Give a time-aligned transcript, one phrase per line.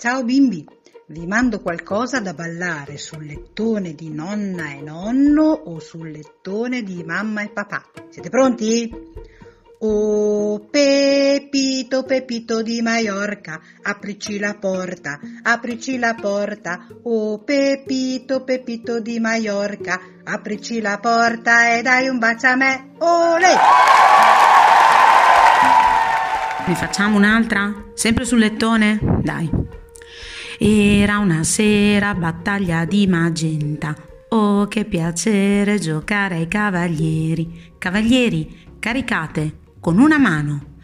[0.00, 0.64] Ciao bimbi,
[1.08, 7.02] vi mando qualcosa da ballare sul lettone di nonna e nonno o sul lettone di
[7.02, 7.84] mamma e papà.
[8.08, 8.88] Siete pronti?
[9.80, 16.86] Oh Pepito, Pepito di Maiorca, aprici la porta, aprici la porta.
[17.02, 22.90] Oh Pepito, Pepito di Maiorca, aprici la porta e dai un bacio a me.
[22.98, 23.54] Olè!
[26.66, 27.86] Ne facciamo un'altra?
[27.94, 29.00] Sempre sul lettone?
[29.24, 29.86] Dai.
[30.60, 33.94] Era una sera battaglia di magenta.
[34.30, 37.74] Oh, che piacere giocare ai cavalieri.
[37.78, 40.78] Cavalieri, caricate con una mano.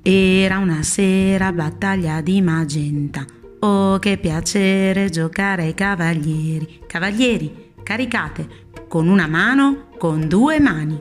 [0.00, 3.26] Era una sera battaglia di magenta.
[3.60, 6.84] Oh, che piacere giocare ai cavalieri.
[6.86, 8.48] Cavalieri, caricate
[8.88, 10.98] con una mano, con due mani.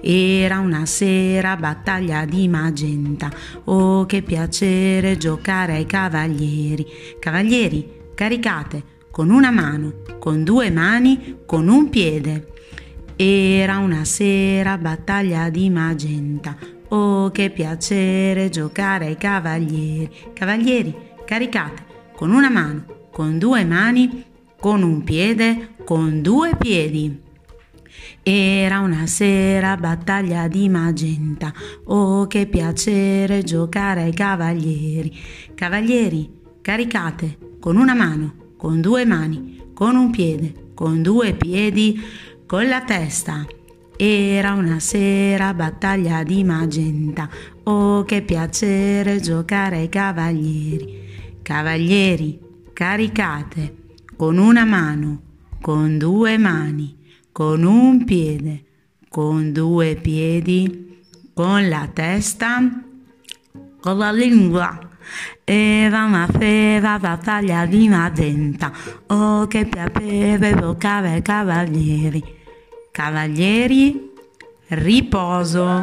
[0.00, 3.30] Era una sera battaglia di magenta.
[3.64, 6.86] Oh, che piacere giocare ai cavalieri.
[7.18, 12.48] Cavalieri, caricate con una mano, con due mani, con un piede.
[13.16, 16.56] Era una sera battaglia di magenta.
[16.88, 20.10] Oh, che piacere giocare ai cavalieri.
[20.32, 24.24] Cavalieri, caricate con una mano, con due mani,
[24.58, 27.23] con un piede, con due piedi.
[28.22, 31.52] Era una sera battaglia di magenta.
[31.84, 35.14] Oh, che piacere giocare ai cavalieri.
[35.54, 36.30] Cavalieri,
[36.62, 42.00] caricate con una mano, con due mani, con un piede, con due piedi,
[42.46, 43.44] con la testa.
[43.96, 47.28] Era una sera battaglia di magenta.
[47.64, 51.02] Oh, che piacere giocare ai cavalieri.
[51.42, 52.40] Cavalieri,
[52.72, 53.82] caricate
[54.16, 55.20] con una mano,
[55.60, 57.02] con due mani
[57.34, 58.64] con un piede,
[59.08, 61.02] con due piedi,
[61.34, 62.62] con la testa,
[63.80, 64.78] con la lingua.
[65.42, 68.70] Era una fera battaglia di magenta,
[69.08, 72.22] oh che piacere giocare ai cavalieri.
[72.92, 74.12] Cavalieri,
[74.68, 75.82] riposo.